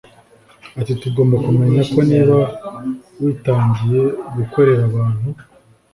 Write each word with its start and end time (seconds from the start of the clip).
Ati 0.79 0.93
“Tugomba 1.01 1.35
kumenya 1.45 1.81
ko 1.91 1.99
niba 2.09 2.37
witangiye 3.21 4.01
gukorera 4.35 4.81
abantu 4.89 5.27